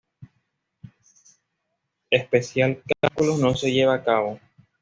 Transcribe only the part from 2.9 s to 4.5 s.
cálculos no se llevan a cabo.